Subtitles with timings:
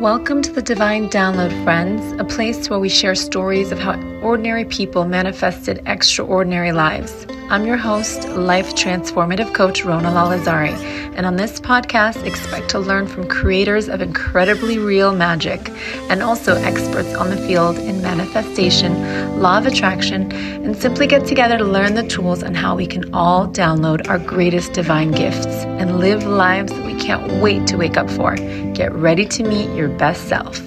[0.00, 4.64] Welcome to the Divine Download, friends, a place where we share stories of how ordinary
[4.64, 7.28] people manifested extraordinary lives.
[7.48, 10.72] I'm your host, life transformative coach Rona Lalazari,
[11.14, 15.70] and on this podcast, expect to learn from creators of incredibly real magic
[16.10, 21.56] and also experts on the field in manifestation, law of attraction, and simply get together
[21.56, 26.00] to learn the tools on how we can all download our greatest divine gifts and
[26.00, 28.34] live lives that we can't wait to wake up for.
[28.74, 30.58] Get ready to meet your best self.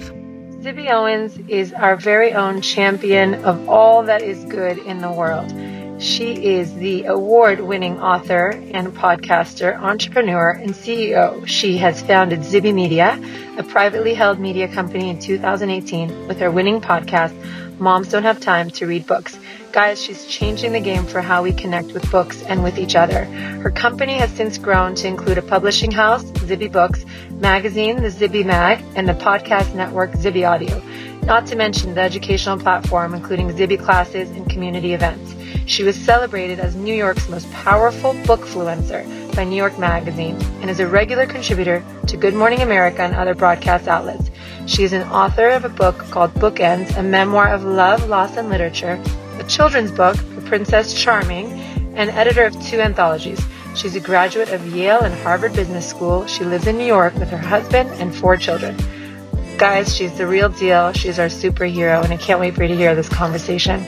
[0.60, 5.52] Zibby Owens is our very own champion of all that is good in the world.
[6.00, 11.44] She is the award winning author and podcaster, entrepreneur, and CEO.
[11.46, 13.20] She has founded Zibby Media,
[13.56, 17.34] a privately held media company in 2018 with her winning podcast,
[17.80, 19.38] Moms Don't Have Time to Read Books.
[19.72, 23.24] Guys, she's changing the game for how we connect with books and with each other.
[23.24, 27.04] Her company has since grown to include a publishing house, Zibby Books,
[27.40, 30.82] magazine, the Zibby Mag, and the podcast network, Zibby Audio.
[31.24, 35.34] Not to mention the educational platform, including Zibby classes and community events.
[35.66, 40.80] She was celebrated as New York's most powerful bookfluencer by New York Magazine and is
[40.80, 44.30] a regular contributor to Good Morning America and other broadcast outlets.
[44.66, 48.48] She is an author of a book called Bookends, a memoir of love, loss, and
[48.48, 49.00] literature,
[49.38, 51.52] a children's book, The Princess Charming,
[51.94, 53.40] and editor of two anthologies.
[53.74, 56.26] She's a graduate of Yale and Harvard Business School.
[56.26, 58.76] She lives in New York with her husband and four children.
[59.56, 60.92] Guys, she's the real deal.
[60.92, 63.84] She's our superhero, and I can't wait for you to hear this conversation.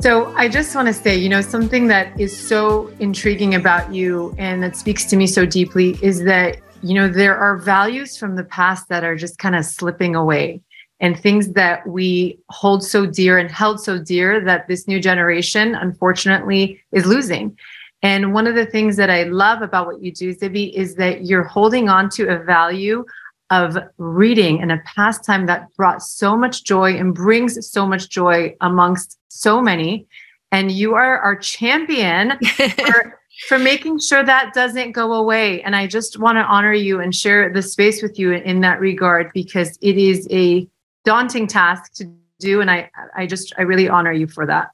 [0.00, 4.34] So, I just want to say, you know, something that is so intriguing about you
[4.36, 8.36] and that speaks to me so deeply is that, you know, there are values from
[8.36, 10.60] the past that are just kind of slipping away
[11.00, 15.74] and things that we hold so dear and held so dear that this new generation,
[15.74, 17.56] unfortunately, is losing.
[18.04, 21.24] And one of the things that I love about what you do, Zibby, is that
[21.24, 23.02] you're holding on to a value
[23.48, 28.54] of reading and a pastime that brought so much joy and brings so much joy
[28.60, 30.06] amongst so many.
[30.52, 32.38] And you are our champion
[32.84, 33.18] for,
[33.48, 35.62] for making sure that doesn't go away.
[35.62, 38.80] And I just want to honor you and share the space with you in that
[38.80, 40.68] regard because it is a
[41.06, 42.60] daunting task to do.
[42.60, 44.72] And I, I just, I really honor you for that.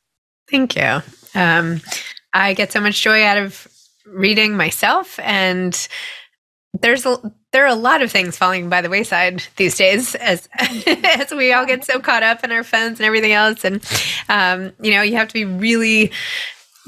[0.50, 1.00] Thank you.
[1.36, 1.80] Um,
[2.32, 3.66] I get so much joy out of
[4.06, 5.88] reading myself and
[6.80, 7.18] there's a
[7.52, 11.52] there are a lot of things falling by the wayside these days as as we
[11.52, 13.64] all get so caught up in our phones and everything else.
[13.64, 13.84] And
[14.28, 16.12] um, you know you have to be really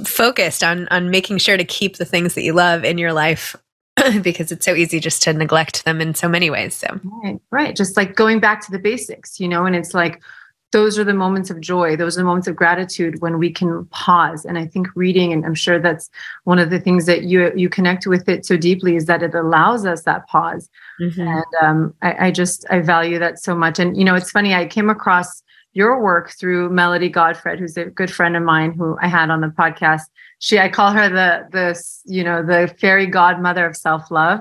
[0.05, 3.57] focused on on making sure to keep the things that you love in your life
[4.23, 7.01] because it's so easy just to neglect them in so many ways so.
[7.25, 7.77] Right right.
[7.77, 10.23] Just like going back to the basics you know and it's like
[10.73, 11.97] those are the moments of joy.
[11.97, 14.45] Those are the moments of gratitude when we can pause.
[14.45, 16.11] And i think reading and i'm sure that's
[16.45, 19.35] one of the things that you you connect with it so deeply is that it
[19.35, 20.69] allows us that pause.
[21.01, 21.21] Mm-hmm.
[21.21, 23.79] and um, I, I just i value that so much.
[23.79, 25.43] And you know it's funny i came across
[25.75, 29.41] your work through melody godfred who's a good friend of mine who i had on
[29.43, 30.03] the podcast.
[30.39, 34.41] She i call her the the you know the fairy godmother of self-love.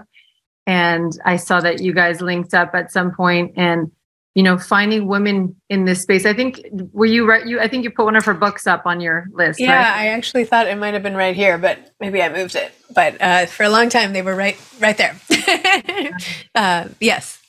[0.65, 3.91] And i saw that you guys linked up at some point and
[4.35, 6.25] you know finding women in this space.
[6.25, 6.61] I think
[6.93, 9.27] were you right you i think you put one of her books up on your
[9.33, 10.01] list yeah right?
[10.01, 12.73] i actually thought it might have been right here but maybe i moved it.
[12.93, 15.15] But uh, for a long time they were right right there.
[16.53, 17.39] Uh, yes.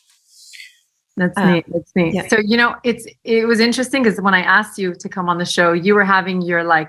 [1.17, 2.15] That's uh, neat that's neat.
[2.15, 2.29] yeah.
[2.29, 5.39] so you know it's it was interesting because when i asked you to come on
[5.39, 6.89] the show you were having your like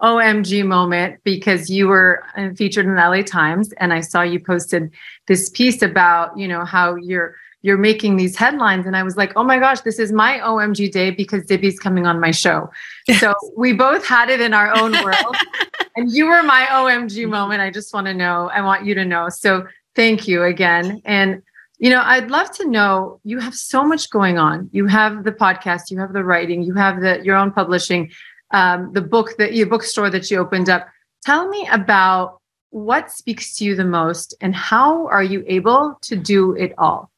[0.00, 4.38] omg moment because you were uh, featured in the la times and i saw you
[4.38, 4.92] posted
[5.26, 7.34] this piece about you know how you're
[7.64, 8.84] you're making these headlines.
[8.86, 12.06] And I was like, oh my gosh, this is my OMG day because Zibby's coming
[12.06, 12.70] on my show.
[13.18, 15.34] So we both had it in our own world.
[15.96, 17.62] and you were my OMG moment.
[17.62, 19.30] I just want to know, I want you to know.
[19.30, 19.66] So
[19.96, 21.00] thank you again.
[21.06, 21.42] And
[21.78, 24.68] you know, I'd love to know you have so much going on.
[24.72, 28.10] You have the podcast, you have the writing, you have the your own publishing,
[28.50, 30.86] um, the book that your bookstore that you opened up.
[31.24, 36.14] Tell me about what speaks to you the most and how are you able to
[36.14, 37.10] do it all?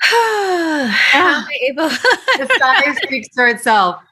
[0.02, 1.88] How am I able?
[1.88, 4.02] the size speaks for itself.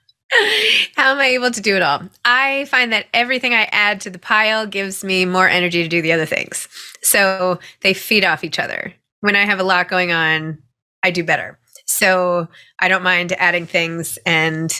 [0.96, 2.02] How am I able to do it all?
[2.24, 6.02] I find that everything I add to the pile gives me more energy to do
[6.02, 6.68] the other things.
[7.02, 8.92] So they feed off each other.
[9.20, 10.58] When I have a lot going on,
[11.02, 11.58] I do better.
[11.86, 12.48] So
[12.80, 14.18] I don't mind adding things.
[14.26, 14.72] And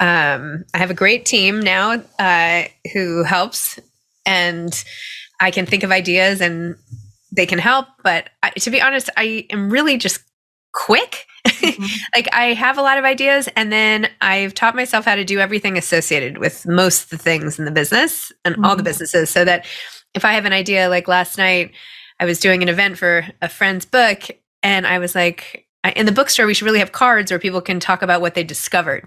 [0.00, 3.78] um, I have a great team now uh, who helps.
[4.26, 4.84] And
[5.40, 6.76] I can think of ideas and
[7.32, 7.86] they can help.
[8.04, 10.20] But I, to be honest, I am really just
[10.86, 11.26] quick.
[11.46, 11.84] Mm-hmm.
[12.14, 15.38] like I have a lot of ideas and then I've taught myself how to do
[15.38, 18.64] everything associated with most of the things in the business and mm-hmm.
[18.64, 18.88] all the mm-hmm.
[18.88, 19.66] businesses so that
[20.14, 21.72] if I have an idea like last night
[22.18, 24.24] I was doing an event for a friend's book
[24.62, 25.66] and I was like,
[25.96, 28.44] in the bookstore, we should really have cards where people can talk about what they
[28.44, 29.06] discovered.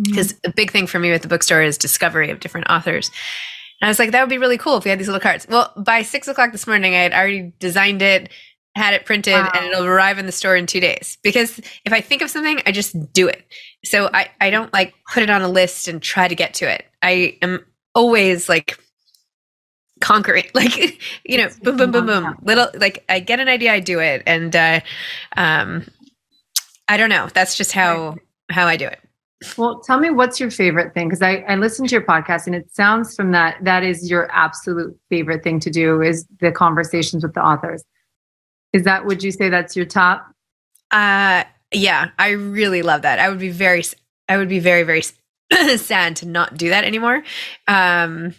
[0.00, 0.50] Because mm-hmm.
[0.50, 3.10] a big thing for me at the bookstore is discovery of different authors.
[3.80, 5.46] And I was like, that would be really cool if we had these little cards.
[5.48, 8.30] Well, by six o'clock this morning, I had already designed it,
[8.74, 9.50] had it printed, wow.
[9.54, 11.18] and it'll arrive in the store in two days.
[11.22, 13.44] Because if I think of something, I just do it.
[13.84, 16.70] So I, I don't like put it on a list and try to get to
[16.70, 16.86] it.
[17.02, 17.64] I am
[17.94, 18.78] always like
[20.00, 20.76] conquering like
[21.24, 24.20] you know boom boom boom boom little like i get an idea i do it
[24.26, 24.80] and uh
[25.36, 25.84] um
[26.92, 27.28] I don't know.
[27.32, 28.16] That's just how
[28.50, 28.98] how I do it.
[29.56, 32.54] Well, tell me what's your favorite thing because I, I listened to your podcast and
[32.54, 37.22] it sounds from that that is your absolute favorite thing to do is the conversations
[37.22, 37.82] with the authors.
[38.72, 40.26] Is that would you say that's your top?
[40.90, 43.18] Uh yeah, I really love that.
[43.18, 43.82] I would be very
[44.28, 45.02] I would be very very
[45.76, 47.22] sad to not do that anymore.
[47.68, 48.34] Um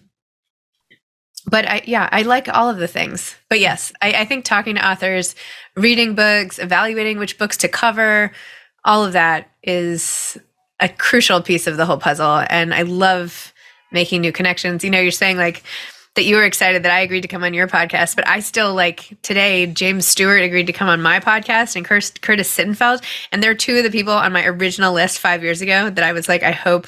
[1.46, 3.36] but I, yeah, I like all of the things.
[3.50, 5.36] But yes, I, I think talking to authors,
[5.76, 8.32] reading books, evaluating which books to cover,
[8.86, 10.38] all of that is
[10.80, 12.46] a crucial piece of the whole puzzle.
[12.50, 13.54] And I love
[13.92, 14.84] making new connections.
[14.84, 15.64] You know, you're saying like
[16.16, 18.74] that you were excited that I agreed to come on your podcast, but I still
[18.74, 23.04] like today, James Stewart agreed to come on my podcast and Curtis, Sittenfeld.
[23.32, 26.14] And they're two of the people on my original list five years ago that I
[26.14, 26.88] was like, I hope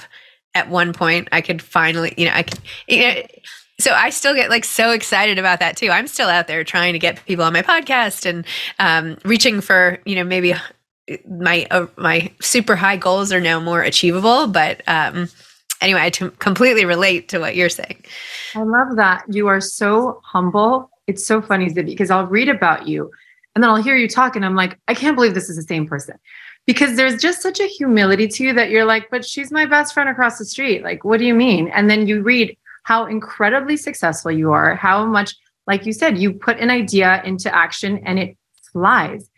[0.53, 3.21] at one point I could finally, you know, I could, you know,
[3.79, 5.89] so I still get like so excited about that too.
[5.89, 8.45] I'm still out there trying to get people on my podcast and
[8.79, 10.53] um, reaching for you know maybe
[11.27, 14.47] my uh, my super high goals are now more achievable.
[14.47, 15.27] But um,
[15.81, 18.03] anyway, I t- completely relate to what you're saying.
[18.55, 20.89] I love that you are so humble.
[21.07, 23.11] It's so funny, Zibby, because I'll read about you
[23.55, 25.63] and then I'll hear you talk, and I'm like, I can't believe this is the
[25.63, 26.17] same person.
[26.65, 29.93] Because there's just such a humility to you that you're like, but she's my best
[29.93, 30.83] friend across the street.
[30.83, 31.69] Like, what do you mean?
[31.69, 35.35] And then you read how incredibly successful you are, how much,
[35.67, 38.37] like you said, you put an idea into action and it
[38.73, 39.29] flies.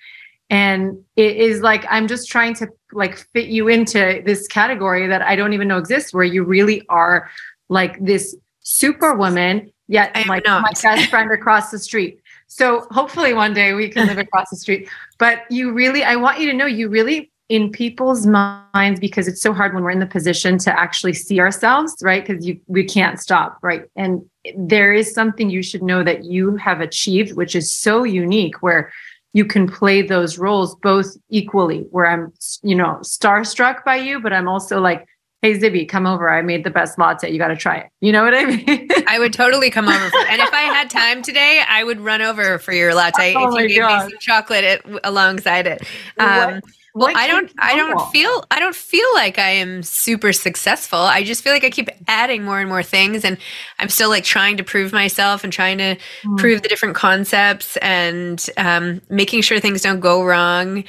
[0.50, 5.22] And it is like, I'm just trying to like fit you into this category that
[5.22, 7.30] I don't even know exists, where you really are
[7.70, 10.62] like this superwoman, yet like not.
[10.62, 12.22] my best friend across the street.
[12.48, 14.90] So hopefully one day we can live across the street.
[15.18, 19.42] But you really, I want you to know, you really in people's minds because it's
[19.42, 22.84] so hard when we're in the position to actually see ourselves right because you we
[22.84, 24.22] can't stop right and
[24.58, 28.92] there is something you should know that you have achieved which is so unique where
[29.38, 34.34] you can play those roles both equally where i'm you know starstruck by you but
[34.34, 35.06] i'm also like
[35.44, 36.28] hey zibby come over.
[36.32, 37.30] I made the best latte.
[37.32, 37.92] You got to try it.
[38.02, 38.88] You know what i mean?
[39.08, 42.24] I would totally come over for, and if i had time today i would run
[42.24, 44.06] over for your latte oh if you gave God.
[44.06, 45.84] me some chocolate it, alongside it.
[46.18, 46.62] Um,
[46.98, 51.24] well i don't i don't feel i don't feel like i am super successful i
[51.24, 53.38] just feel like i keep adding more and more things and
[53.80, 56.38] i'm still like trying to prove myself and trying to mm.
[56.38, 60.84] prove the different concepts and um, making sure things don't go wrong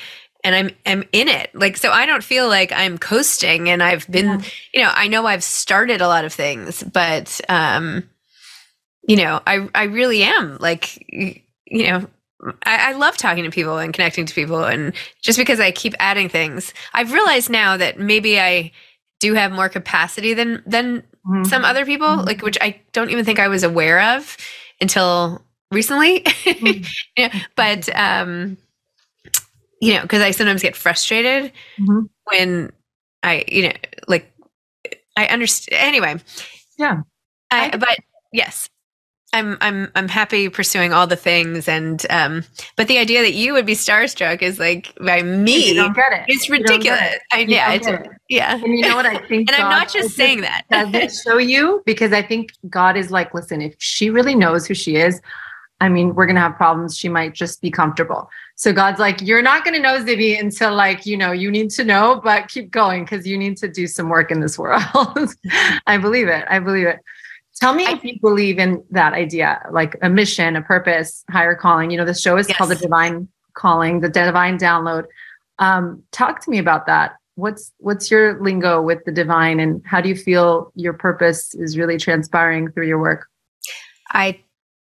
[0.45, 4.09] and i'm i'm in it like so i don't feel like i'm coasting and i've
[4.11, 4.41] been yeah.
[4.73, 8.09] you know i know i've started a lot of things but um
[9.07, 12.07] you know i i really am like you know
[12.65, 14.65] I, I, love talking to people and connecting to people.
[14.65, 18.71] And just because I keep adding things, I've realized now that maybe I
[19.19, 21.45] do have more capacity than than mm-hmm.
[21.45, 22.27] some other people, mm-hmm.
[22.27, 24.37] like which I don't even think I was aware of
[24.81, 25.43] until
[25.73, 26.21] recently.
[26.21, 26.85] Mm-hmm.
[27.17, 28.57] yeah, but um,
[29.81, 32.01] you know, because I sometimes get frustrated mm-hmm.
[32.33, 32.73] when
[33.23, 33.73] I, you know,
[34.07, 34.33] like
[35.17, 35.81] I understand.
[35.81, 36.17] Anyway,
[36.79, 37.03] yeah.
[37.51, 37.99] I, but
[38.33, 38.69] yes,
[39.33, 42.45] I'm I'm I'm happy pursuing all the things and um
[42.77, 46.13] but the idea that you would be starstruck is like by me you don't get
[46.13, 46.25] it.
[46.29, 47.01] It's ridiculous.
[47.01, 47.23] It.
[47.33, 48.09] I, yeah, it's, it.
[48.31, 48.55] yeah.
[48.55, 50.63] And you know what I think And God, I'm not just saying that.
[50.71, 54.67] does it show you because I think God is like listen if she really knows
[54.67, 55.21] who she is
[55.83, 58.31] I mean we're going to have problems she might just be comfortable.
[58.55, 61.69] So God's like you're not going to know Zibby until like you know you need
[61.73, 64.83] to know but keep going cuz you need to do some work in this world.
[65.87, 66.47] I believe it.
[66.49, 67.01] I believe it.
[67.61, 71.55] Tell me I, if you believe in that idea, like a mission, a purpose, higher
[71.55, 71.91] calling.
[71.91, 72.57] You know, the show is yes.
[72.57, 75.05] called The Divine Calling, the Divine Download.
[75.59, 77.17] Um, talk to me about that.
[77.35, 81.79] What's what's your lingo with the divine, and how do you feel your purpose is
[81.79, 83.29] really transpiring through your work?
[84.11, 84.41] I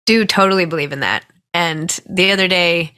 [0.06, 1.26] do totally believe in that.
[1.54, 2.94] And the other day,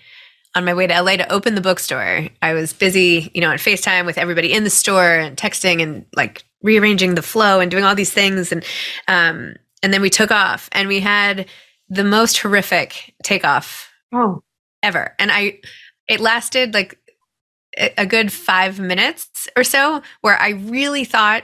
[0.56, 3.58] on my way to LA to open the bookstore, I was busy, you know, on
[3.58, 7.84] FaceTime with everybody in the store and texting and like rearranging the flow and doing
[7.84, 8.52] all these things.
[8.52, 8.64] And
[9.08, 11.46] um, and then we took off and we had
[11.90, 14.42] the most horrific takeoff oh.
[14.82, 15.14] ever.
[15.20, 15.60] And I,
[16.08, 16.98] it lasted like
[17.98, 21.44] a good five minutes or so where I really thought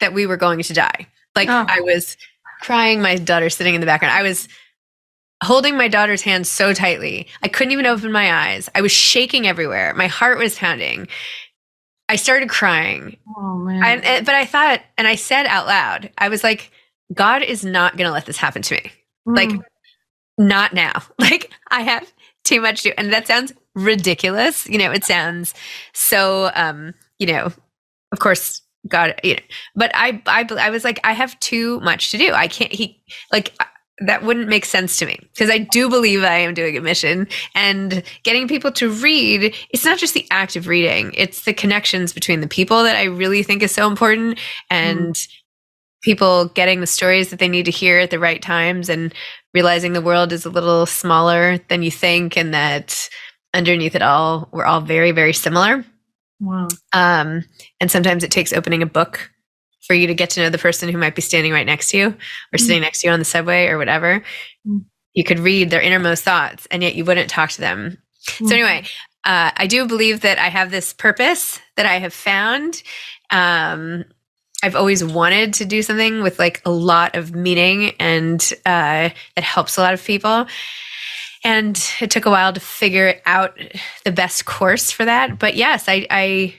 [0.00, 1.06] that we were going to die.
[1.34, 1.66] Like oh.
[1.68, 2.16] I was
[2.60, 4.14] crying, my daughter sitting in the background.
[4.14, 4.48] I was
[5.42, 7.26] holding my daughter's hand so tightly.
[7.42, 8.70] I couldn't even open my eyes.
[8.74, 9.92] I was shaking everywhere.
[9.94, 11.08] My heart was pounding.
[12.08, 13.16] I started crying.
[13.36, 13.82] Oh man.
[13.82, 16.70] I, but I thought, and I said out loud, I was like,
[17.12, 18.92] God is not going to let this happen to me.
[19.26, 19.62] Like, Mm.
[20.38, 21.02] not now.
[21.18, 22.12] Like, I have
[22.44, 22.94] too much to, do.
[22.98, 24.66] and that sounds ridiculous.
[24.68, 25.54] You know, it sounds
[25.94, 27.52] so, um, you know,
[28.12, 29.40] of course, God, you know,
[29.76, 32.32] but I, I, I was like, I have too much to do.
[32.32, 33.00] I can't, he,
[33.30, 33.52] like,
[34.00, 37.28] that wouldn't make sense to me because I do believe I am doing a mission
[37.54, 39.54] and getting people to read.
[39.70, 43.04] It's not just the act of reading, it's the connections between the people that I
[43.04, 44.40] really think is so important
[44.70, 45.16] and
[46.02, 49.14] people getting the stories that they need to hear at the right times and
[49.54, 53.08] realizing the world is a little smaller than you think and that
[53.54, 55.84] underneath it all, we're all very, very similar.
[56.40, 56.68] wow.
[56.92, 57.44] Um,
[57.80, 59.30] and sometimes it takes opening a book
[59.86, 61.98] for you to get to know the person who might be standing right next to
[61.98, 62.16] you
[62.52, 64.22] or sitting next to you on the subway or whatever.
[64.66, 64.84] Mm.
[65.12, 67.98] You could read their innermost thoughts and yet you wouldn't talk to them.
[68.26, 68.46] Mm-hmm.
[68.46, 68.84] So, anyway,
[69.24, 72.82] uh, I do believe that I have this purpose that I have found.
[73.30, 74.04] Um,
[74.62, 79.44] I've always wanted to do something with like a lot of meaning and uh, that
[79.44, 80.46] helps a lot of people.
[81.44, 83.58] And it took a while to figure out
[84.04, 85.38] the best course for that.
[85.40, 86.54] But yes, I, I,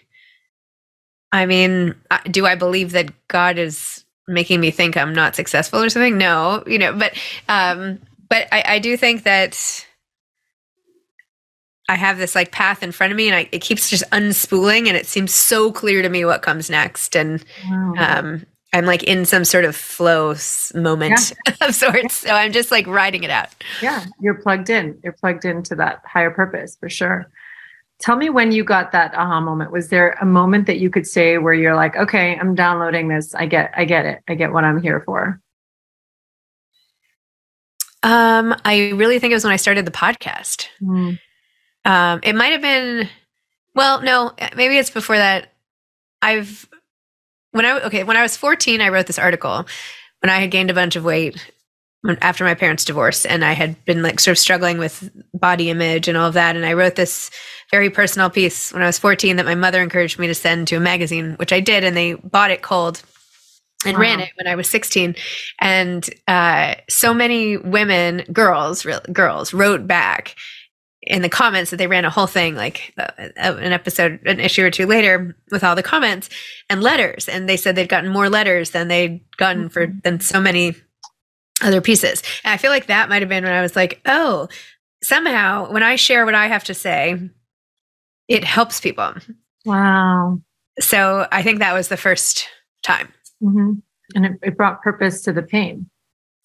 [1.32, 5.82] I mean, uh, do I believe that God is making me think I'm not successful
[5.82, 6.18] or something?
[6.18, 7.18] No, you know, but,
[7.48, 9.86] um, but I, I do think that
[11.90, 14.88] I have this like path in front of me and I, it keeps just unspooling
[14.88, 17.16] and it seems so clear to me what comes next.
[17.16, 17.94] And, Wow.
[17.98, 20.34] um, I'm like in some sort of flow
[20.74, 22.16] moment of sorts.
[22.16, 23.50] So I'm just like riding it out.
[23.84, 24.98] yeah, you're plugged in.
[25.04, 27.30] You're plugged into that higher purpose for sure.
[28.00, 29.72] Tell me when you got that aha moment.
[29.72, 33.36] Was there a moment that you could say where you're like, okay, I'm downloading this.
[33.36, 34.22] I get, I get it.
[34.28, 35.40] I get what I'm here for.
[38.02, 40.68] Um, I really think it was when I started the podcast.
[40.82, 41.20] Mm.
[41.86, 43.10] Um, it might have been,
[43.76, 45.52] well, no, maybe it's before that.
[46.22, 46.68] I've,
[47.52, 49.66] when I, okay, when I was 14, I wrote this article
[50.22, 51.38] when I had gained a bunch of weight
[52.22, 56.08] after my parents' divorce and I had been like sort of struggling with body image
[56.08, 56.56] and all of that.
[56.56, 57.32] And I wrote this
[57.72, 60.76] very personal piece when I was 14 that my mother encouraged me to send to
[60.76, 61.84] a magazine, which I did.
[61.84, 63.02] And they bought it cold
[63.86, 65.16] and ran it when I was 16.
[65.60, 70.36] And uh, so many women, girls, real, girls wrote back
[71.06, 74.64] in the comments that they ran a whole thing, like uh, an episode, an issue
[74.64, 76.30] or two later, with all the comments
[76.70, 77.28] and letters.
[77.28, 80.76] And they said they'd gotten more letters than they'd gotten for than so many
[81.62, 82.24] other pieces.
[82.44, 84.48] And I feel like that might have been when I was like, oh,
[85.02, 87.30] somehow when I share what I have to say,
[88.28, 89.14] it helps people.
[89.66, 90.40] Wow.
[90.80, 92.48] So I think that was the first
[92.82, 93.14] time.
[93.42, 93.74] hmm
[94.16, 95.90] And it, it brought purpose to the pain.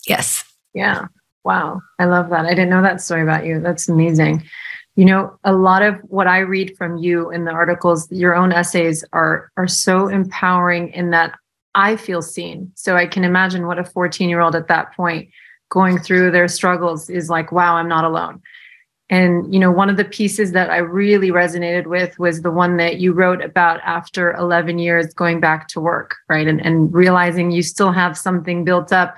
[0.07, 0.45] Yes.
[0.75, 1.07] Yeah.
[1.45, 1.81] Wow.
[1.99, 2.47] I love that.
[2.47, 3.61] I didn't know that story about you.
[3.61, 4.43] That's amazing.
[4.97, 8.53] You know, a lot of what I read from you in the articles, your own
[8.53, 11.35] essays are are so empowering in that
[11.75, 12.73] I feel seen.
[12.75, 15.29] So I can imagine what a 14-year-old at that point
[15.69, 18.43] going through their struggles is like, wow, I'm not alone.
[19.11, 22.77] And you know, one of the pieces that I really resonated with was the one
[22.77, 26.47] that you wrote about after 11 years going back to work, right?
[26.47, 29.17] And and realizing you still have something built up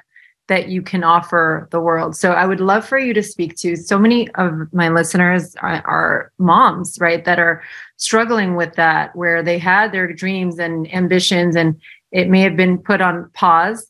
[0.50, 2.16] that you can offer the world.
[2.16, 5.80] So I would love for you to speak to so many of my listeners are,
[5.86, 7.62] are moms, right, that are
[7.98, 11.80] struggling with that, where they had their dreams and ambitions, and
[12.10, 13.88] it may have been put on pause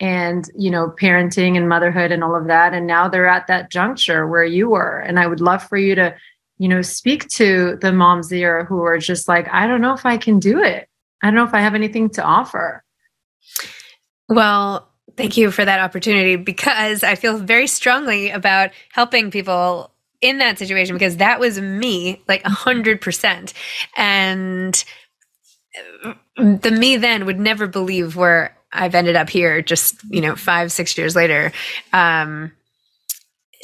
[0.00, 3.70] and you know parenting and motherhood and all of that and now they're at that
[3.70, 4.98] juncture where you were.
[4.98, 6.14] And i would love for you to
[6.58, 10.04] you know speak to the moms there who are just like i don't know if
[10.04, 10.88] i can do it.
[11.22, 12.82] I don't know if i have anything to offer.
[14.28, 19.90] Well, thank you for that opportunity because I feel very strongly about helping people
[20.20, 23.52] in that situation because that was me like a hundred percent.
[23.96, 24.82] And
[26.04, 30.36] uh, the me then would never believe where I've ended up here just, you know,
[30.36, 31.52] five, six years later.
[31.92, 32.52] Um,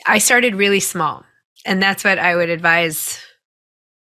[0.06, 1.24] I started really small.
[1.64, 3.20] And that's what I would advise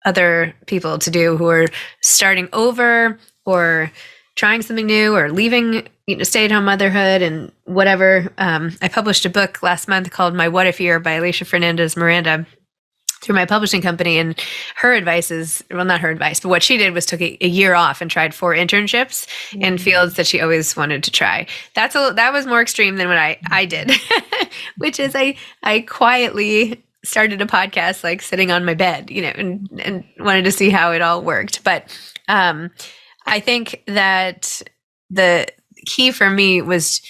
[0.04, 1.66] other people to do who are
[2.02, 3.90] starting over or
[4.34, 8.32] trying something new or leaving you know, stay-at-home motherhood and whatever.
[8.38, 11.96] Um, I published a book last month called "My What If Year" by Alisha Fernandez
[11.96, 12.46] Miranda
[13.22, 14.38] through my publishing company, and
[14.76, 17.48] her advice is well, not her advice, but what she did was took a, a
[17.48, 21.46] year off and tried four internships in fields that she always wanted to try.
[21.74, 23.92] That's a that was more extreme than what I I did,
[24.78, 29.32] which is I I quietly started a podcast like sitting on my bed, you know,
[29.34, 31.86] and and wanted to see how it all worked, but.
[32.26, 32.70] Um,
[33.26, 34.62] I think that
[35.10, 35.46] the
[35.86, 37.00] key for me was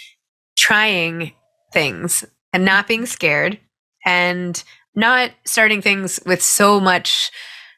[0.57, 1.33] trying
[1.73, 3.59] things and not being scared
[4.05, 4.63] and
[4.95, 7.31] not starting things with so much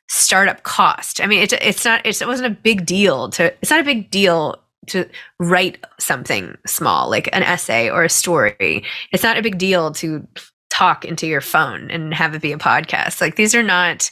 [0.08, 1.20] startup cost.
[1.20, 3.84] I mean, it, it's not, it's, it wasn't a big deal to, it's not a
[3.84, 5.08] big deal to
[5.40, 8.84] write something small, like an essay or a story.
[9.12, 10.26] It's not a big deal to
[10.70, 13.20] talk into your phone and have it be a podcast.
[13.20, 14.10] Like these are not,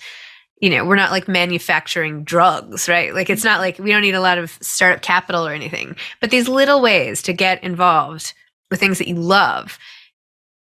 [0.61, 3.14] you know, we're not like manufacturing drugs, right?
[3.14, 6.30] Like it's not like we don't need a lot of startup capital or anything, but
[6.30, 8.32] these little ways to get involved
[8.70, 9.78] with things that you love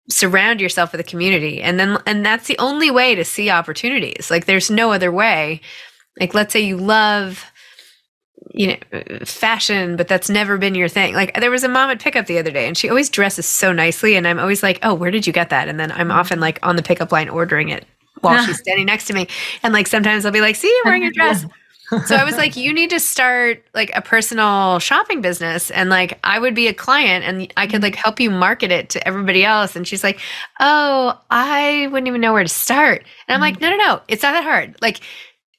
[0.10, 4.30] surround yourself with a community and then and that's the only way to see opportunities.
[4.30, 5.62] Like there's no other way.
[6.20, 7.44] Like let's say you love
[8.54, 11.16] you know fashion but that's never been your thing.
[11.16, 13.74] Like there was a mom at pickup the other day and she always dresses so
[13.74, 15.68] nicely and i'm always like oh where did you get that?
[15.68, 16.12] And then i'm mm-hmm.
[16.12, 17.86] often like on the pickup line ordering it
[18.26, 19.28] while she's standing next to me
[19.64, 21.46] and like sometimes i'll be like see i'm wearing your dress
[22.06, 25.70] so I was like, you need to start like a personal shopping business.
[25.70, 27.84] And like, I would be a client and I could mm-hmm.
[27.84, 29.76] like help you market it to everybody else.
[29.76, 30.20] And she's like,
[30.60, 33.06] oh, I wouldn't even know where to start.
[33.28, 33.78] And I'm like, mm-hmm.
[33.78, 34.76] no, no, no, it's not that hard.
[34.82, 35.02] Like,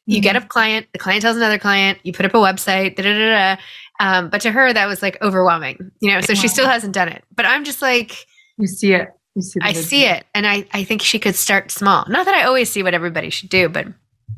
[0.06, 0.46] you get mm-hmm.
[0.46, 3.56] a client, the client tells another client, you put up a website, da da da
[3.56, 3.62] da.
[3.99, 7.08] Um, but to her, that was like overwhelming, you know, so she still hasn't done
[7.08, 7.25] it.
[7.35, 8.26] But I'm just like,
[8.58, 9.08] you see it.
[9.38, 10.25] See I see it.
[10.35, 12.05] And I, I think she could start small.
[12.09, 13.87] Not that I always see what everybody should do, but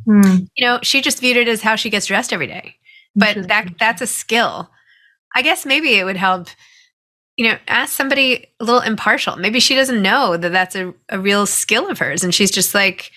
[0.07, 0.49] Mm.
[0.57, 2.76] You know, she just viewed it as how she gets dressed every day.
[3.14, 4.71] But that that's a skill.
[5.35, 6.49] I guess maybe it would help
[7.37, 9.37] you know, ask somebody a little impartial.
[9.37, 12.75] Maybe she doesn't know that that's a, a real skill of hers and she's just
[12.75, 13.12] like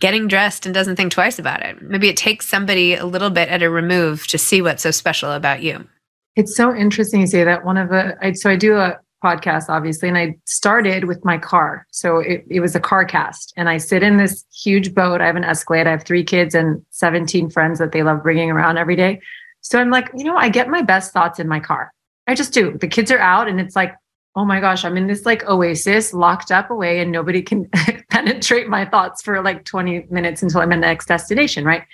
[0.00, 1.82] getting dressed and doesn't think twice about it.
[1.82, 5.32] Maybe it takes somebody a little bit at a remove to see what's so special
[5.32, 5.86] about you.
[6.34, 7.62] It's so interesting you say that.
[7.62, 11.38] One of the, I, so I do a, podcast, obviously, and I started with my
[11.38, 11.86] car.
[11.90, 13.52] So it, it was a car cast.
[13.56, 15.20] And I sit in this huge boat.
[15.20, 15.86] I have an Escalade.
[15.86, 19.20] I have three kids and 17 friends that they love bringing around every day.
[19.62, 21.92] So I'm like, you know, I get my best thoughts in my car.
[22.26, 22.76] I just do.
[22.78, 23.94] The kids are out and it's like,
[24.36, 27.68] oh my gosh, I'm in this like oasis locked up away and nobody can
[28.10, 31.64] penetrate my thoughts for like 20 minutes until I'm in the next destination.
[31.64, 31.84] Right.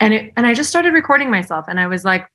[0.00, 2.26] And it, and I just started recording myself and I was like,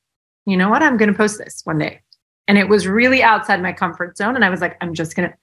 [0.46, 0.84] you know what?
[0.84, 2.02] I'm going to post this one day.
[2.48, 4.36] And it was really outside my comfort zone.
[4.36, 5.36] And I was like, I'm just going to.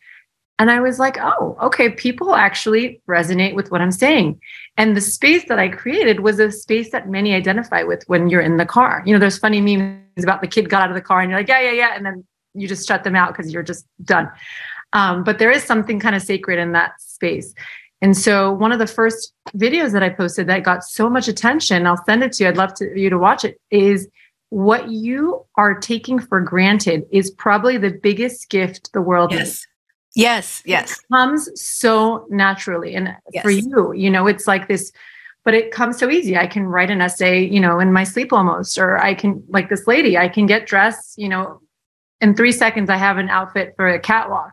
[0.59, 4.39] And I was like, oh, okay, people actually resonate with what I'm saying.
[4.77, 8.43] And the space that I created was a space that many identify with when you're
[8.43, 9.03] in the car.
[9.07, 11.41] You know, there's funny memes about the kid got out of the car and you're
[11.41, 11.97] like, yeah, yeah, yeah.
[11.97, 14.31] And then you just shut them out because you're just done.
[14.93, 17.55] Um, but there is something kind of sacred in that space.
[18.03, 21.87] And so one of the first videos that I posted that got so much attention,
[21.87, 22.49] I'll send it to you.
[22.51, 24.09] I'd love to you to watch it, is
[24.51, 29.41] what you are taking for granted is probably the biggest gift the world yes.
[29.41, 29.67] Has.
[30.17, 30.93] Yes, yes.
[30.93, 32.97] It comes so naturally.
[32.97, 33.43] And yes.
[33.43, 34.93] for you, you know, it's like this,
[35.45, 36.37] but it comes so easy.
[36.37, 39.69] I can write an essay, you know, in my sleep almost, or I can, like
[39.69, 41.61] this lady, I can get dressed, you know,
[42.21, 44.53] in three seconds, I have an outfit for a catwalk.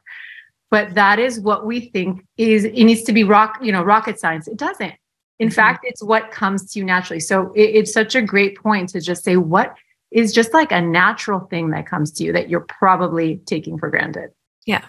[0.69, 4.19] But that is what we think is, it needs to be rock, you know, rocket
[4.19, 4.47] science.
[4.47, 4.93] It doesn't.
[5.39, 5.55] In mm-hmm.
[5.55, 7.19] fact, it's what comes to you naturally.
[7.19, 9.75] So it, it's such a great point to just say, what
[10.11, 13.89] is just like a natural thing that comes to you that you're probably taking for
[13.89, 14.29] granted.
[14.65, 14.85] Yeah.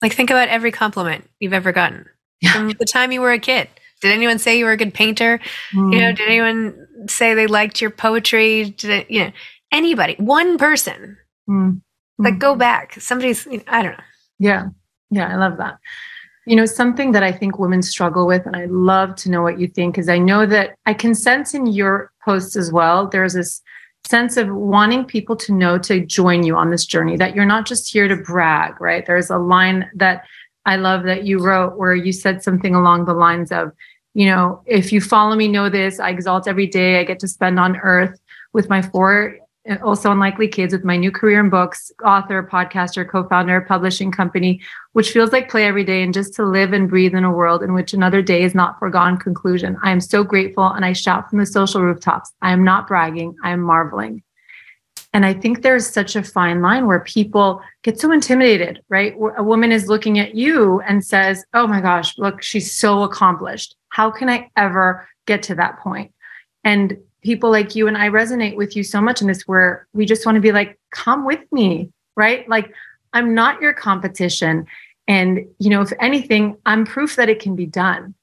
[0.00, 2.06] Like think about every compliment you've ever gotten
[2.40, 2.52] yeah.
[2.52, 3.68] from the time you were a kid.
[4.00, 5.38] Did anyone say you were a good painter?
[5.72, 5.92] Mm.
[5.94, 6.16] You know, mm.
[6.16, 8.70] did anyone say they liked your poetry?
[8.70, 9.32] Did it, you know,
[9.70, 11.16] anybody, one person.
[11.48, 11.80] Mm.
[12.18, 12.58] Like go mm.
[12.58, 13.00] back.
[13.00, 14.04] Somebody's you know, I don't know.
[14.38, 14.66] Yeah.
[15.10, 15.78] Yeah, I love that.
[16.46, 19.60] You know, something that I think women struggle with, and I love to know what
[19.60, 23.34] you think, because I know that I can sense in your posts as well, there's
[23.34, 23.60] this
[24.04, 27.66] sense of wanting people to know to join you on this journey, that you're not
[27.66, 29.06] just here to brag, right?
[29.06, 30.24] There's a line that
[30.66, 33.72] I love that you wrote where you said something along the lines of,
[34.14, 37.28] you know, if you follow me, know this, I exalt every day I get to
[37.28, 38.20] spend on earth
[38.52, 39.38] with my four
[39.82, 44.60] also unlikely kids with my new career in books author podcaster co-founder publishing company
[44.92, 47.62] which feels like play every day and just to live and breathe in a world
[47.62, 49.76] in which another day is not foregone conclusion.
[49.82, 52.32] I am so grateful and i shout from the social rooftops.
[52.42, 53.36] I am not bragging.
[53.44, 54.22] I am marveling.
[55.12, 59.14] And i think there's such a fine line where people get so intimidated right?
[59.36, 63.76] A woman is looking at you and says oh my gosh look she's so accomplished.
[63.90, 66.12] How can i ever get to that point?
[66.64, 70.06] And people like you and I resonate with you so much in this where we
[70.06, 72.48] just want to be like, come with me, right?
[72.48, 72.72] Like,
[73.12, 74.66] I'm not your competition.
[75.06, 78.14] And, you know, if anything, I'm proof that it can be done.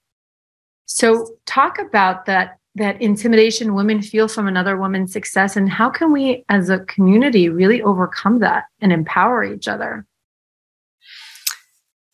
[0.85, 6.11] So talk about that that intimidation women feel from another woman's success and how can
[6.11, 10.05] we as a community really overcome that and empower each other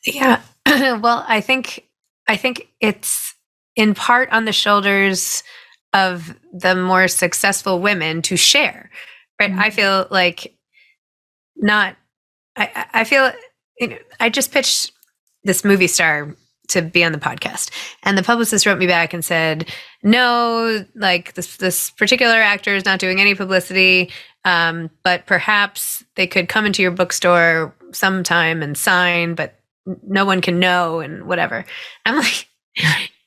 [0.05, 1.87] yeah well i think
[2.27, 3.35] i think it's
[3.75, 5.43] in part on the shoulders
[5.95, 8.91] of the more successful women to share
[9.39, 9.61] right mm-hmm.
[9.61, 10.55] i feel like
[11.55, 11.95] not
[12.55, 13.31] i i feel
[13.79, 14.91] you know, i just pitched
[15.43, 16.35] this movie star
[16.69, 17.69] to be on the podcast.
[18.03, 19.71] And the publicist wrote me back and said,
[20.03, 24.11] "No, like this this particular actor is not doing any publicity,
[24.43, 30.41] um, but perhaps they could come into your bookstore sometime and sign, but no one
[30.41, 31.65] can know and whatever."
[32.05, 32.49] I'm like,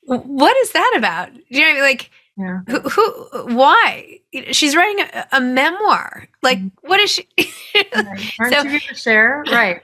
[0.05, 1.83] "What is that about?" Do you know what I mean?
[1.83, 2.59] Like, Yeah.
[2.69, 4.19] who, who why?
[4.51, 6.27] She's writing a, a memoir.
[6.41, 7.27] Like, what is she?
[7.93, 8.31] Right.
[8.39, 9.43] Aren't So- you going to share?
[9.51, 9.81] Right.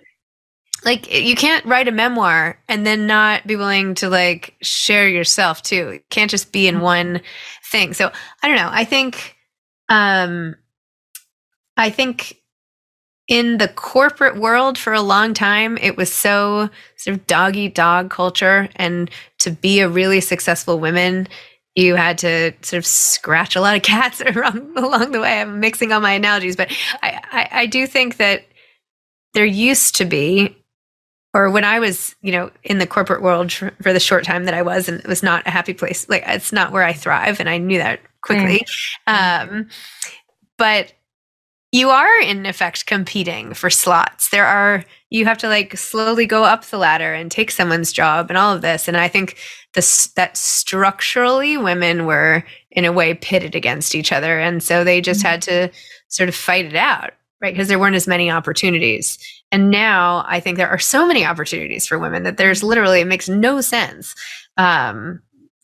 [0.85, 5.61] like you can't write a memoir and then not be willing to like share yourself
[5.63, 7.21] too it can't just be in one
[7.71, 8.11] thing so
[8.43, 9.35] i don't know i think
[9.89, 10.55] um
[11.77, 12.37] i think
[13.27, 17.73] in the corporate world for a long time it was so sort of dog eat
[17.73, 21.27] dog culture and to be a really successful woman
[21.75, 25.59] you had to sort of scratch a lot of cats along, along the way i'm
[25.59, 28.45] mixing all my analogies but I, I i do think that
[29.33, 30.55] there used to be
[31.35, 34.45] or when I was, you know, in the corporate world for, for the short time
[34.45, 36.07] that I was, and it was not a happy place.
[36.07, 38.65] Like it's not where I thrive, and I knew that quickly.
[39.05, 39.67] Um,
[40.57, 40.93] but
[41.73, 44.29] you are in effect competing for slots.
[44.29, 48.29] There are you have to like slowly go up the ladder and take someone's job
[48.29, 48.87] and all of this.
[48.87, 49.37] And I think
[49.73, 54.99] this that structurally women were in a way pitted against each other, and so they
[55.01, 55.29] just Mhm.
[55.29, 55.71] had to
[56.09, 57.53] sort of fight it out, right?
[57.53, 59.17] Because there weren't as many opportunities.
[59.51, 63.07] And now I think there are so many opportunities for women that there's literally it
[63.07, 64.13] makes no sense
[64.57, 65.21] um,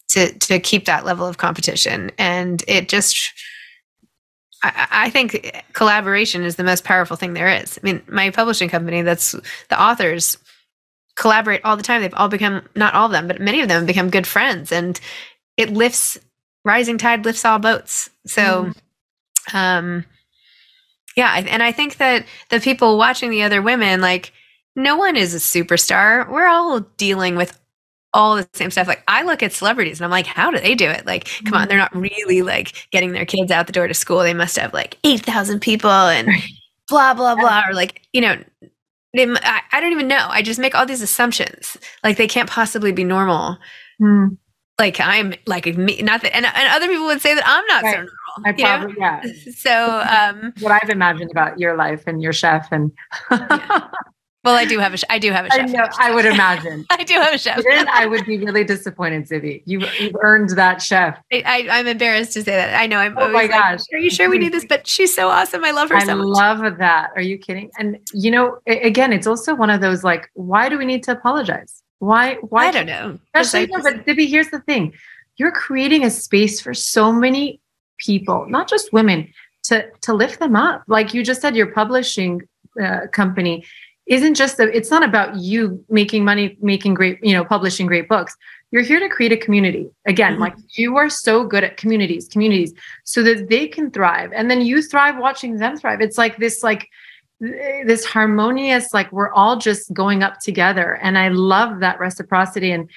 [0.10, 2.12] to to keep that level of competition.
[2.18, 3.32] And it just
[4.64, 7.78] I, I think collaboration is the most powerful thing there is.
[7.78, 9.32] I mean, my publishing company, that's
[9.70, 10.38] the authors
[11.16, 12.02] collaborate all the time.
[12.02, 14.72] They've all become not all of them, but many of them have become good friends,
[14.72, 15.00] and
[15.58, 16.18] it lifts.
[16.64, 18.12] Rising tide lifts all boats.
[18.28, 18.72] So,
[19.52, 20.06] um,
[21.18, 24.32] yeah, and I think that the people watching the other women, like,
[24.76, 26.30] no one is a superstar.
[26.30, 27.60] We're all dealing with
[28.14, 28.88] all the same stuff.
[28.88, 31.06] Like, I look at celebrities and I'm like, how do they do it?
[31.06, 34.20] Like, come on, they're not really like getting their kids out the door to school.
[34.20, 36.28] They must have like 8,000 people and
[36.90, 37.64] blah, blah, blah.
[37.68, 38.38] Or like, you know,
[39.14, 40.28] they, I, I don't even know.
[40.30, 41.78] I just make all these assumptions.
[42.04, 43.58] Like, they can't possibly be normal.
[44.00, 44.28] Hmm.
[44.80, 47.84] Like, I'm like, me, not that, and, and other people would say that I'm not
[47.84, 47.94] Right.
[47.94, 48.12] so normal.
[48.46, 49.22] I probably, yeah.
[49.56, 50.00] So,
[50.42, 52.68] um, What I've imagined about your life and your chef.
[52.72, 52.92] And
[54.44, 55.70] well, I do have a, sh- I do have a I chef.
[55.72, 56.86] know, I would imagine.
[56.90, 57.62] I do have a chef.
[57.64, 59.62] Then I would be really disappointed, Zibby.
[59.66, 61.20] You, you've earned that chef.
[61.32, 62.80] I, I, I'm embarrassed to say that.
[62.80, 62.98] I know.
[62.98, 63.82] I'm Oh my always like, gosh.
[63.94, 64.66] Are you sure we need this?
[64.66, 65.64] But she's so awesome.
[65.64, 66.26] I love her I so much.
[66.26, 67.12] love that.
[67.16, 67.70] Are you kidding?
[67.78, 71.12] And you know, again, it's also one of those like, why do we need to
[71.12, 71.84] apologize?
[72.00, 72.36] Why?
[72.42, 72.68] Why?
[72.68, 73.20] I don't know.
[73.36, 74.94] Especially, I no, but Zibby, here's the thing:
[75.38, 77.60] you're creating a space for so many
[78.00, 79.32] people, not just women,
[79.66, 80.84] to to lift them up.
[80.88, 82.42] Like you just said, your publishing
[82.82, 83.66] uh, company
[84.12, 88.10] isn't just a, it's not about you making money, making great, you know, publishing great
[88.10, 88.36] books.
[88.72, 89.90] You're here to create a community.
[90.06, 90.40] Again, Mhm.
[90.40, 92.74] like you are so good at communities, communities,
[93.06, 96.02] so that they can thrive, and then you thrive watching them thrive.
[96.02, 96.88] It's like this, like
[97.40, 102.88] this harmonious like we're all just going up together and i love that reciprocity and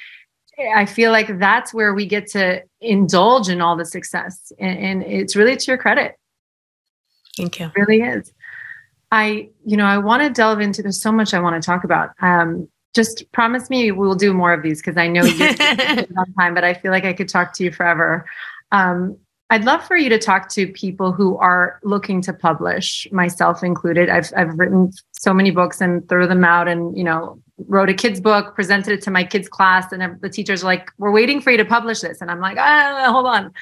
[0.76, 5.02] i feel like that's where we get to indulge in all the success and, and
[5.02, 6.18] it's really to your credit
[7.38, 7.66] Thank you.
[7.68, 8.34] it really is
[9.14, 11.84] i you know i want to delve into there's so much i want to talk
[11.84, 15.48] about um just promise me we'll do more of these because i know you're
[16.18, 18.26] on time but i feel like i could talk to you forever
[18.72, 19.16] um
[19.50, 24.08] I'd love for you to talk to people who are looking to publish, myself included.
[24.08, 27.94] I've I've written so many books and threw them out, and you know, wrote a
[27.94, 31.40] kids book, presented it to my kids class, and the teachers are like, "We're waiting
[31.40, 33.52] for you to publish this," and I'm like, "Ah, hold on."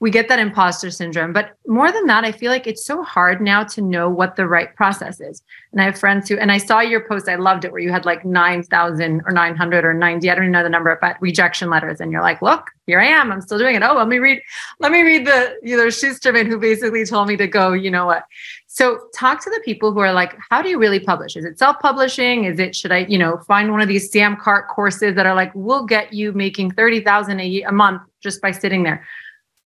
[0.00, 3.40] We get that imposter syndrome, but more than that, I feel like it's so hard
[3.40, 5.42] now to know what the right process is.
[5.72, 7.90] And I have friends who, and I saw your post, I loved it, where you
[7.90, 10.98] had like nine thousand or nine hundred or ninety, I don't even know the number,
[11.00, 13.94] but rejection letters, and you're like, "Look, here I am, I'm still doing it." Oh,
[13.94, 14.40] let me read
[14.80, 17.72] let me read the you know Schusterman who basically told me to go.
[17.72, 18.24] You know what?
[18.66, 21.36] So talk to the people who are like, how do you really publish?
[21.36, 22.42] Is it self-publishing?
[22.44, 25.52] Is it should I you know find one of these SamCart courses that are like,
[25.54, 29.06] we'll get you making thirty thousand a, a month just by sitting there?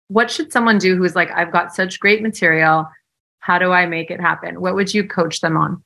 [0.08, 2.86] What should someone do who's like, I've got such great material.
[3.38, 4.60] How do I make it happen?
[4.60, 5.82] What would you coach them on?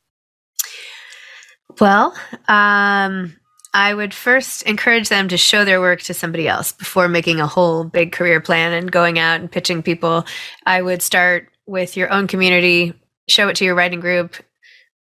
[1.80, 2.16] Well,
[2.48, 3.36] um,
[3.74, 7.46] I would first encourage them to show their work to somebody else before making a
[7.46, 10.24] whole big career plan and going out and pitching people.
[10.66, 12.94] I would start with your own community,
[13.28, 14.36] show it to your writing group,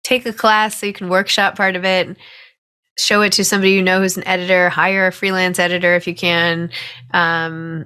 [0.03, 2.17] take a class so you can workshop part of it,
[2.97, 6.13] show it to somebody you know who's an editor, hire a freelance editor if you
[6.13, 6.69] can.
[7.11, 7.85] Um,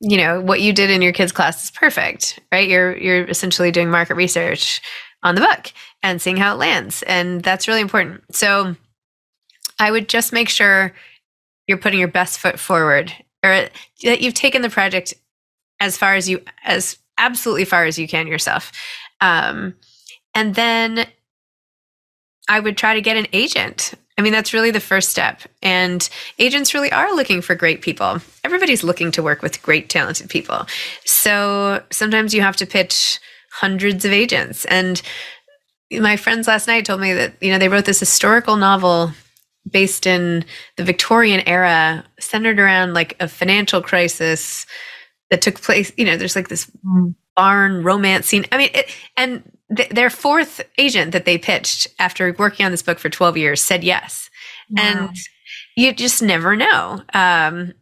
[0.00, 2.68] you know what you did in your kids class is perfect right?
[2.68, 4.80] You're you're essentially doing market research
[5.22, 8.22] on the book and seeing how it lands and that's really important.
[8.34, 8.76] So
[9.78, 10.92] i would just make sure
[11.66, 13.12] you're putting your best foot forward
[13.44, 13.68] or
[14.02, 15.14] that you've taken the project
[15.80, 18.72] as far as you as absolutely far as you can yourself.
[19.20, 19.74] Um,
[20.34, 21.06] and then
[22.48, 26.08] i would try to get an agent i mean that's really the first step and
[26.38, 30.66] agents really are looking for great people everybody's looking to work with great talented people
[31.04, 33.18] so sometimes you have to pitch
[33.52, 35.02] hundreds of agents and
[35.92, 39.12] my friends last night told me that you know they wrote this historical novel
[39.68, 40.44] based in
[40.76, 44.66] the Victorian era, centered around like a financial crisis
[45.30, 45.92] that took place.
[45.96, 46.70] You know, there's like this.
[47.40, 48.44] Barn romance scene.
[48.52, 49.42] I mean, it, and
[49.74, 53.62] th- their fourth agent that they pitched after working on this book for 12 years
[53.62, 54.28] said yes.
[54.68, 54.82] Wow.
[54.82, 55.16] And
[55.74, 57.00] you just never know.
[57.14, 57.72] Um,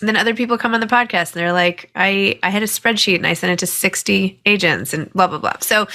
[0.00, 3.16] then other people come on the podcast and they're like, I, I had a spreadsheet
[3.16, 5.56] and I sent it to 60 agents and blah, blah, blah.
[5.62, 5.88] So,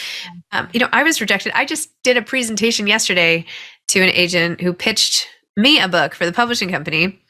[0.52, 1.54] um, you know, I was rejected.
[1.56, 3.46] I just did a presentation yesterday
[3.88, 7.22] to an agent who pitched me a book for the publishing company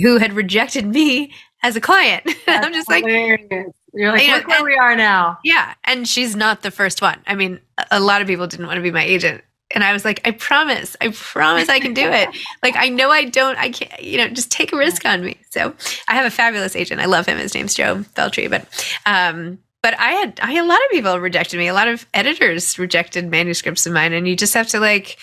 [0.00, 2.30] who had rejected me as a client.
[2.46, 3.72] I'm just like, hilarious.
[3.92, 5.38] You're like, you look know, where and, we are now.
[5.44, 5.74] Yeah.
[5.84, 7.18] And she's not the first one.
[7.26, 9.42] I mean, a lot of people didn't want to be my agent.
[9.72, 12.28] And I was like, I promise, I promise I can do it.
[12.62, 15.38] like, I know I don't, I can't, you know, just take a risk on me.
[15.50, 15.74] So
[16.08, 17.00] I have a fabulous agent.
[17.00, 17.38] I love him.
[17.38, 18.50] His name's Joe Veltre.
[18.50, 18.66] But,
[19.06, 21.68] um, but I had, I had a lot of people rejected me.
[21.68, 24.12] A lot of editors rejected manuscripts of mine.
[24.12, 25.18] And you just have to like,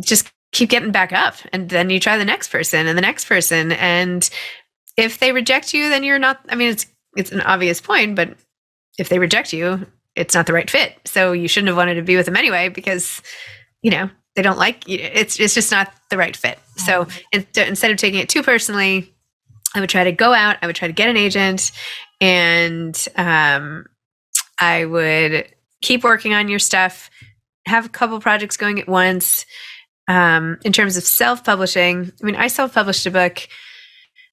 [0.00, 3.24] just keep getting back up and then you try the next person and the next
[3.24, 4.28] person and
[4.98, 8.36] if they reject you then you're not i mean it's it's an obvious point but
[8.98, 10.94] if they reject you it's not the right fit.
[11.06, 13.22] So you shouldn't have wanted to be with them anyway because
[13.80, 14.98] you know they don't like you.
[15.00, 16.58] It's it's just not the right fit.
[16.76, 19.14] So it, instead of taking it too personally
[19.74, 21.72] i would try to go out i would try to get an agent
[22.20, 23.86] and um,
[24.58, 25.46] i would
[25.80, 27.08] keep working on your stuff
[27.66, 29.46] have a couple projects going at once.
[30.08, 33.48] Um, in terms of self publishing, I mean, I self published a book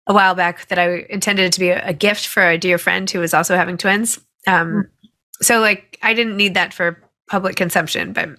[0.09, 2.79] a while back that I intended it to be a, a, gift for a dear
[2.79, 4.19] friend who was also having twins.
[4.47, 5.11] Um, mm.
[5.41, 8.29] So, like, I didn't need that for public consumption, but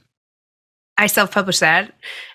[0.99, 1.95] I self published that.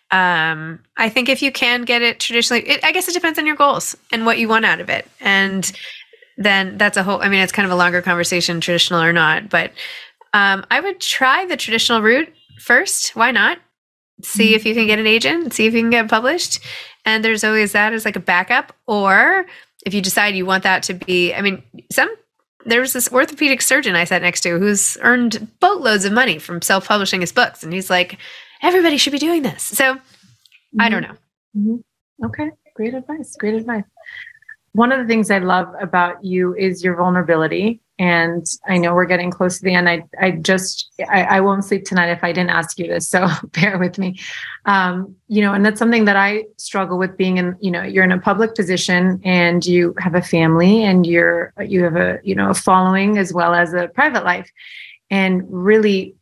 [0.09, 3.45] Um, I think if you can get it traditionally, it, I guess it depends on
[3.45, 5.07] your goals and what you want out of it.
[5.19, 5.69] And
[6.37, 9.49] then that's a whole, I mean, it's kind of a longer conversation, traditional or not,
[9.49, 9.71] but
[10.33, 13.15] um, I would try the traditional route first.
[13.15, 13.57] Why not?
[14.21, 16.59] See if you can get an agent, see if you can get published.
[17.05, 18.73] And there's always that as like a backup.
[18.87, 19.45] Or
[19.85, 22.13] if you decide you want that to be, I mean, some
[22.65, 26.61] there was this orthopedic surgeon I sat next to who's earned boatloads of money from
[26.61, 27.63] self publishing his books.
[27.63, 28.17] And he's like,
[28.61, 29.63] everybody should be doing this.
[29.63, 30.81] So mm-hmm.
[30.81, 31.15] I don't know.
[31.55, 32.25] Mm-hmm.
[32.25, 32.49] Okay.
[32.75, 33.35] Great advice.
[33.37, 33.83] Great advice.
[34.73, 39.05] One of the things I love about you is your vulnerability and I know we're
[39.05, 39.87] getting close to the end.
[39.87, 43.27] I I just I, I won't sleep tonight if I didn't ask you this, so
[43.53, 44.19] bear with me.
[44.65, 47.55] Um, you know, and that's something that I struggle with being in.
[47.61, 51.83] You know, you're in a public position and you have a family and you're you
[51.83, 54.51] have a you know a following as well as a private life,
[55.09, 56.15] and really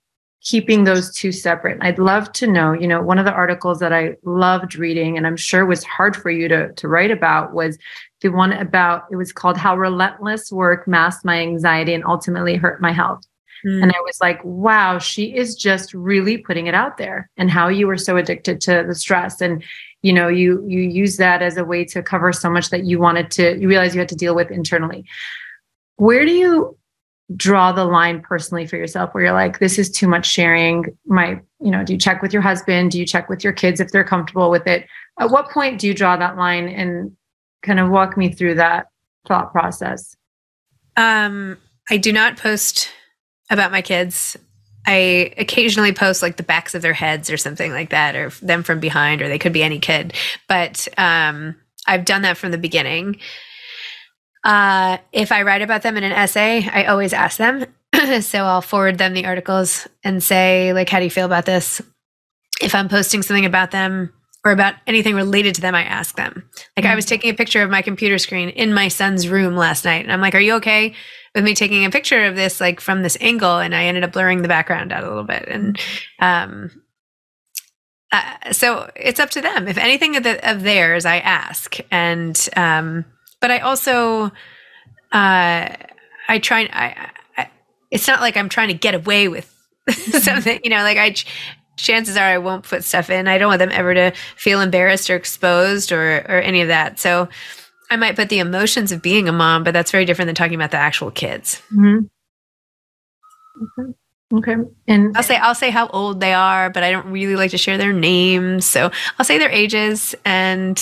[0.43, 1.77] keeping those two separate.
[1.81, 2.73] I'd love to know.
[2.73, 6.15] You know, one of the articles that I loved reading and I'm sure was hard
[6.15, 7.77] for you to to write about was
[8.23, 12.81] the one about it was called how relentless work masked my anxiety and ultimately hurt
[12.81, 13.21] my health
[13.63, 13.83] mm.
[13.83, 17.67] and i was like wow she is just really putting it out there and how
[17.67, 19.61] you were so addicted to the stress and
[20.01, 22.97] you know you you use that as a way to cover so much that you
[22.97, 25.03] wanted to you realize you had to deal with internally
[25.97, 26.77] where do you
[27.35, 31.39] draw the line personally for yourself where you're like this is too much sharing my
[31.59, 33.91] you know do you check with your husband do you check with your kids if
[33.91, 34.85] they're comfortable with it
[35.19, 37.15] at what point do you draw that line and
[37.63, 38.87] kind of walk me through that
[39.27, 40.15] thought process.
[40.95, 41.57] Um,
[41.89, 42.89] I do not post
[43.49, 44.37] about my kids.
[44.85, 48.63] I occasionally post like the backs of their heads or something like that, or them
[48.63, 50.13] from behind, or they could be any kid.
[50.47, 51.55] But um,
[51.87, 53.17] I've done that from the beginning.
[54.43, 57.65] Uh, if I write about them in an essay, I always ask them.
[58.21, 61.81] so I'll forward them the articles and say, like, how do you feel about this?
[62.61, 64.11] If I'm posting something about them,
[64.45, 66.49] or about anything related to them, I ask them.
[66.75, 67.09] Like I was mm.
[67.09, 70.21] taking a picture of my computer screen in my son's room last night, and I'm
[70.21, 70.93] like, "Are you okay
[71.33, 74.11] with me taking a picture of this like from this angle?" And I ended up
[74.11, 75.79] blurring the background out a little bit, and
[76.19, 76.71] um,
[78.11, 79.67] uh, so it's up to them.
[79.67, 83.05] If anything of, the, of theirs, I ask, and um,
[83.43, 84.31] but I also
[85.11, 85.67] uh,
[86.29, 86.61] I try.
[86.71, 87.49] I, I,
[87.91, 89.53] it's not like I'm trying to get away with
[89.91, 90.77] something, you know.
[90.77, 91.13] Like I
[91.75, 93.27] chances are I won't put stuff in.
[93.27, 97.01] I don't want them ever to feel embarrassed or exposed or or any of that.
[97.01, 97.27] So
[97.91, 100.55] I might put the emotions of being a mom, but that's very different than talking
[100.55, 101.61] about the actual kids.
[101.69, 102.05] Mm-hmm.
[103.81, 103.93] Okay.
[104.35, 104.69] Okay.
[104.87, 107.57] And I'll say I'll say how old they are, but I don't really like to
[107.57, 108.65] share their names.
[108.65, 110.77] So I'll say their ages and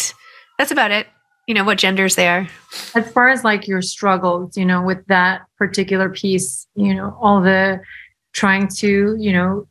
[0.59, 1.07] that's about it.
[1.51, 2.47] You know, what genders they are.
[2.95, 7.41] As far as like your struggles, you know, with that particular piece, you know, all
[7.41, 7.81] the
[8.31, 9.67] trying to, you know,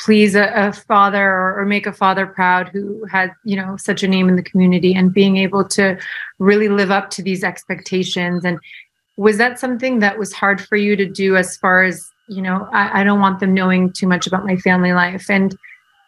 [0.00, 4.02] please a, a father or, or, make a father proud who had you know such
[4.02, 5.96] a name in the community and being able to
[6.40, 8.58] really live up to these expectations and
[9.16, 12.66] was that something that was hard for you to do as far as you know
[12.72, 15.56] I, I don't want them knowing too much about my family life and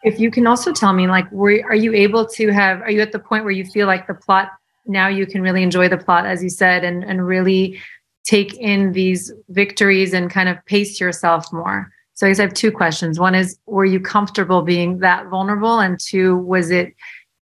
[0.03, 2.99] if you can also tell me like were, are you able to have are you
[2.99, 4.49] at the point where you feel like the plot
[4.85, 7.79] now you can really enjoy the plot as you said and and really
[8.25, 12.53] take in these victories and kind of pace yourself more so I guess I have
[12.53, 13.19] two questions.
[13.19, 15.79] One is, were you comfortable being that vulnerable?
[15.79, 16.93] And two, was it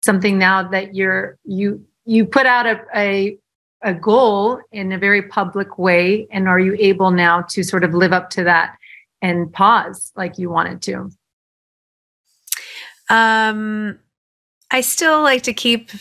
[0.03, 3.37] something now that you're you you put out a, a
[3.83, 7.93] a goal in a very public way, and are you able now to sort of
[7.93, 8.75] live up to that
[9.21, 11.11] and pause like you wanted to?
[13.09, 13.99] Um,
[14.69, 15.91] I still like to keep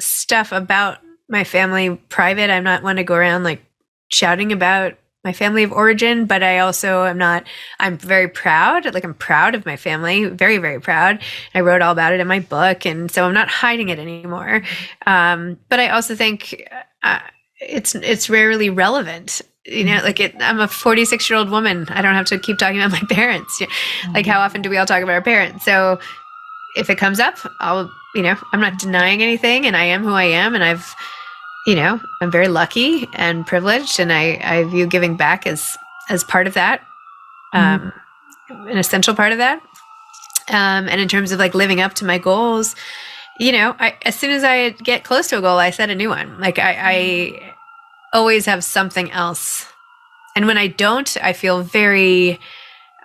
[0.00, 2.50] stuff about my family private.
[2.50, 3.64] I'm not one to go around like
[4.08, 4.94] shouting about
[5.26, 7.44] my family of origin, but I also am not,
[7.80, 8.94] I'm very proud.
[8.94, 11.20] Like I'm proud of my family, very, very proud.
[11.52, 12.86] I wrote all about it in my book.
[12.86, 14.62] And so I'm not hiding it anymore.
[15.04, 16.70] Um, but I also think
[17.02, 17.18] uh,
[17.60, 19.42] it's, it's rarely relevant.
[19.64, 21.88] You know, like it, I'm a 46 year old woman.
[21.88, 23.60] I don't have to keep talking about my parents.
[24.14, 25.64] Like how often do we all talk about our parents?
[25.64, 25.98] So
[26.76, 30.12] if it comes up, I'll, you know, I'm not denying anything and I am who
[30.12, 30.54] I am.
[30.54, 30.94] And I've,
[31.66, 35.76] you know, I'm very lucky and privileged, and I, I view giving back as
[36.08, 36.86] as part of that,
[37.52, 37.92] um,
[38.48, 38.68] mm-hmm.
[38.68, 39.60] an essential part of that.
[40.48, 42.76] Um, and in terms of like living up to my goals,
[43.40, 45.94] you know, I, as soon as I get close to a goal, I set a
[45.96, 46.38] new one.
[46.38, 47.54] Like I, I
[48.12, 49.66] always have something else,
[50.36, 52.38] and when I don't, I feel very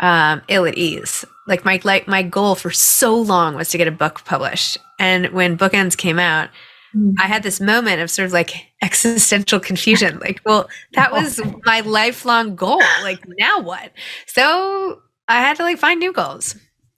[0.01, 1.23] um, ill at ease.
[1.47, 5.27] Like my like my goal for so long was to get a book published, and
[5.27, 6.49] when Bookends came out
[7.19, 10.19] I had this moment of sort of like existential confusion.
[10.19, 12.81] Like, well, that was my lifelong goal.
[13.01, 13.91] Like, now what?
[14.27, 16.55] So I had to like find new goals.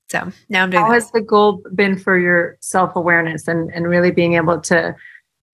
[0.10, 0.84] So now I'm doing.
[0.84, 1.06] How this.
[1.06, 4.96] has the goal been for your self awareness and and really being able to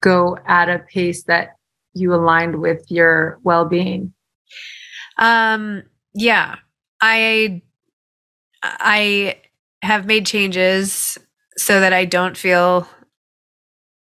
[0.01, 1.55] go at a pace that
[1.93, 4.13] you aligned with your well being?
[5.17, 5.83] Um.
[6.13, 6.55] Yeah,
[7.01, 7.61] I
[8.63, 9.37] I
[9.81, 11.17] have made changes
[11.57, 12.87] so that I don't feel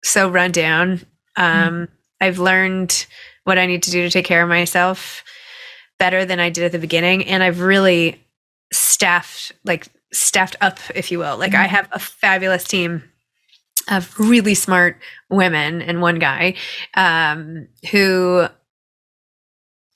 [0.05, 1.01] so run down.
[1.37, 1.89] Um, mm
[2.21, 3.07] I've learned
[3.45, 5.23] what I need to do to take care of myself
[6.01, 7.25] better than I did at the beginning.
[7.27, 8.21] And I've really
[8.73, 11.37] staffed, like, staffed up, if you will.
[11.39, 13.05] Like, mm I have a fabulous team
[13.89, 16.55] of really smart women and one guy
[16.95, 18.49] um, who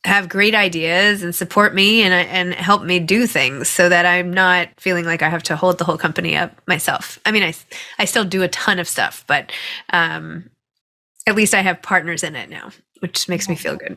[0.05, 4.33] have great ideas and support me and and help me do things so that I'm
[4.33, 7.21] not feeling like I have to hold the whole company up myself.
[7.25, 7.55] I mean, I
[7.99, 9.53] I still do a ton of stuff, but
[9.91, 10.51] um,
[11.27, 13.97] at least I have partners in it now, which makes me feel good.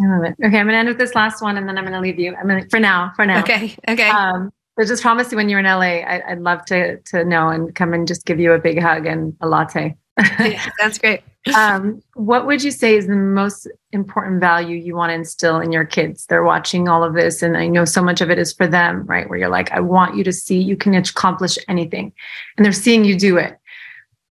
[0.00, 0.46] I love it.
[0.46, 2.34] Okay, I'm gonna end with this last one, and then I'm gonna leave you.
[2.36, 3.12] I'm gonna for now.
[3.16, 3.40] For now.
[3.40, 3.74] Okay.
[3.88, 4.10] Okay.
[4.10, 7.48] Um, but just promise you when you're in LA, I, would love to to know
[7.48, 9.96] and come and just give you a big hug and a latte.
[10.40, 11.22] yeah, that's great.
[11.54, 15.70] um, what would you say is the most important value you want to instill in
[15.70, 16.26] your kids?
[16.26, 19.06] They're watching all of this, and I know so much of it is for them,
[19.06, 19.28] right?
[19.28, 22.12] Where you're like, I want you to see you can accomplish anything,
[22.56, 23.58] and they're seeing you do it.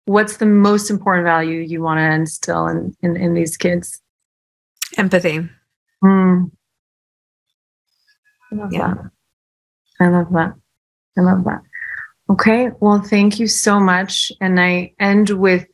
[0.04, 4.02] What's the most important value you want to instill in in, in these kids?
[4.98, 5.48] Empathy.
[6.04, 6.50] Mm.
[8.52, 8.94] I love yeah.
[8.94, 9.10] that.
[10.00, 10.54] I love that.
[11.16, 11.62] I love that.
[12.30, 12.70] Okay.
[12.80, 14.32] Well, thank you so much.
[14.40, 15.66] And I end with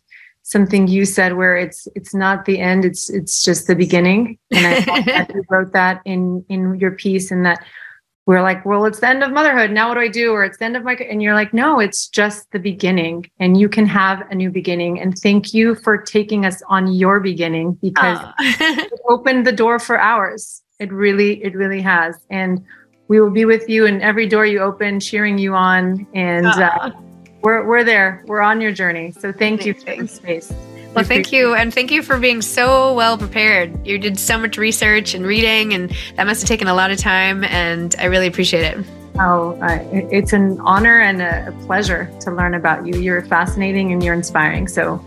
[0.46, 4.38] something you said where it's it's not the end it's it's just the beginning.
[4.52, 7.64] And i that you wrote that in in your piece and that
[8.26, 9.72] we're like well it's the end of motherhood.
[9.72, 10.30] Now what do i do?
[10.30, 13.28] Or it's the end of my and you're like no it's just the beginning.
[13.40, 15.00] And you can have a new beginning.
[15.00, 19.98] And thank you for taking us on your beginning because it opened the door for
[19.98, 20.62] ours.
[20.78, 22.14] It really it really has.
[22.30, 22.64] And
[23.08, 26.06] we will be with you in every door you open cheering you on.
[26.14, 26.90] And uh,
[27.46, 28.24] we're we're there.
[28.26, 29.12] We're on your journey.
[29.12, 30.52] So thank you for the space.
[30.94, 31.54] Well, thank you.
[31.54, 33.86] And thank you for being so well prepared.
[33.86, 36.98] You did so much research and reading, and that must have taken a lot of
[36.98, 37.44] time.
[37.44, 38.84] And I really appreciate it.
[39.20, 42.98] Oh, uh, it's an honor and a, pleasure to learn about you.
[42.98, 44.66] You're fascinating and you're inspiring.
[44.66, 45.00] So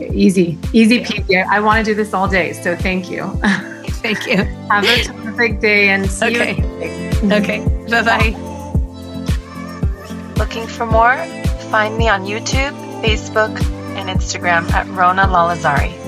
[0.00, 1.44] easy, easy peasy.
[1.46, 2.54] I want to do this all day.
[2.54, 3.26] So thank you.
[4.02, 4.38] Thank you.
[4.68, 6.56] Have a terrific day and see okay.
[6.56, 7.32] you.
[7.32, 7.60] Okay.
[7.88, 8.34] Bye bye.
[10.36, 11.14] Looking for more?
[11.72, 13.58] Find me on YouTube, Facebook,
[13.96, 16.01] and Instagram at Rona Lalazari.